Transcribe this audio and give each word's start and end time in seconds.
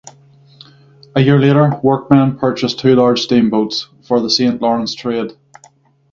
A 1.15 1.19
year 1.21 1.37
later, 1.37 1.79
Workman 1.83 2.39
purchased 2.39 2.79
two 2.79 2.95
large 2.95 3.21
steamboats 3.21 3.87
for 4.01 4.19
the 4.19 4.31
Saint 4.31 4.59
Lawrence 4.59 4.95
trade. 4.95 5.33